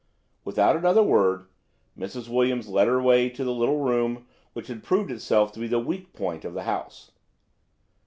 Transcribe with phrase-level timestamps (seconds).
[0.43, 1.45] Without another word,
[1.95, 2.27] Mrs.
[2.27, 5.77] Williams led the way to the little room which had proved itself to be the
[5.77, 7.11] "weak point" of the house.